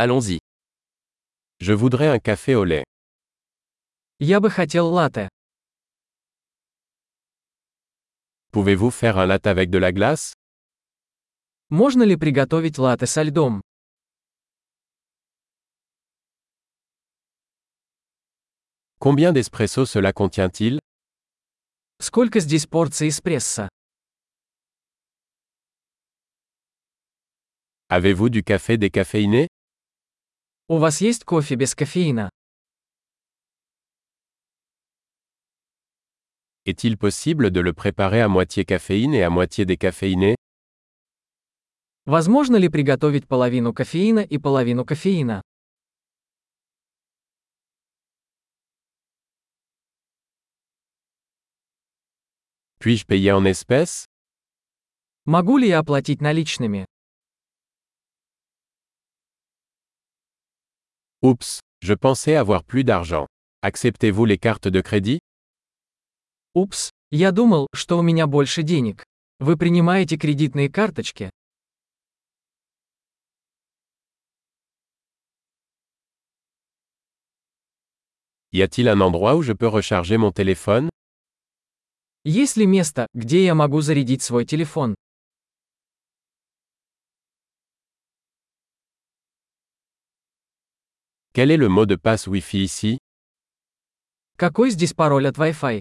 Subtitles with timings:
[0.00, 0.38] Allons-y.
[1.58, 2.84] Je voudrais un café au lait.
[4.20, 5.28] Я бы хотел латте.
[8.52, 10.34] Pouvez-vous faire un latte avec de la glace
[11.70, 13.60] Можно ли приготовить латте со льдом?
[19.00, 20.78] Combien d'espresso cela contient-il
[22.00, 23.68] Сколько здесь порций эспрессо?
[27.88, 29.48] Avez-vous du café décaféiné
[30.70, 32.28] У вас есть кофе без кофеина?
[36.66, 40.34] Est-il possible de le préparer à moitié caféine et à moitié décaféiné
[42.04, 45.40] Возможно ли приготовить половину кофеина и половину кофеина?
[52.78, 54.04] Puis-je payer en espèces
[55.24, 56.84] Могу ли я оплатить наличными?
[61.20, 63.26] Oups, je pensais avoir plus d'argent.
[63.62, 65.18] Acceptez-vous les cartes de crédit
[66.54, 69.02] Упс, я думал, что у меня больше денег.
[69.40, 71.30] Вы принимаете кредитные карточки?
[78.52, 80.88] Y a-t-il un endroit où je peux recharger mon téléphone
[82.24, 84.94] Есть ли место, где я могу зарядить свой телефон?
[91.37, 92.97] Quel est le mot de passe Wi-Fi ici
[94.37, 95.79] Какой здесь пароль от Wi-Fi?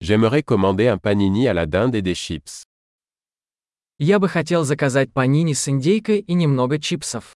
[0.00, 2.62] J'aimerais commander un panini à la dinde et des chips.
[3.98, 7.34] Я бы хотел заказать панини с индейкой и немного чипсов.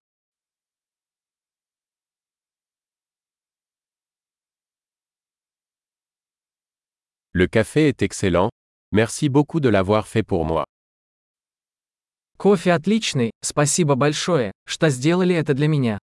[7.32, 8.50] Le café est excellent.
[8.92, 10.64] Merci beaucoup de l'avoir fait pour moi.
[12.37, 15.97] Кофе отличный, спасибо большое, что сделали это для меня.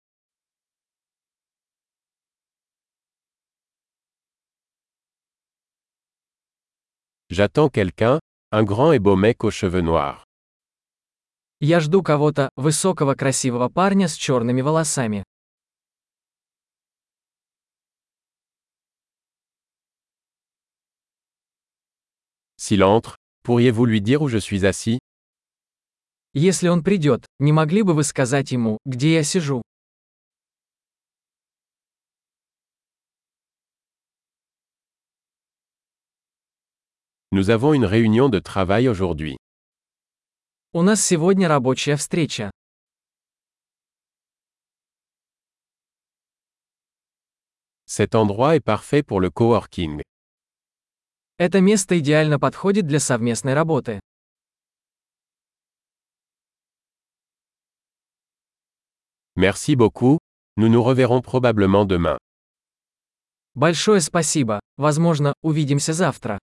[7.29, 8.19] J'attends quelqu'un,
[8.51, 10.23] un grand et beau mec aux cheveux noirs.
[11.59, 15.23] Я жду кого-то, высокого красивого парня с черными волосами.
[22.57, 24.97] S'il entre, pourriez-vous lui dire où je suis assis
[26.35, 29.61] Если он придет, не могли бы вы сказать ему, где я сижу?
[37.31, 39.37] Nous avons une réunion de travail aujourd'hui.
[40.71, 42.49] У нас сегодня рабочая встреча.
[47.85, 50.01] Cet endroit est parfait pour le coworking.
[51.37, 53.99] Это место идеально подходит для совместной работы.
[59.36, 60.18] Merci beaucoup,
[60.56, 62.18] nous nous reverrons probablement demain.
[63.54, 64.60] Большое спасибо.
[64.76, 66.38] Возможно, увидимся завтра.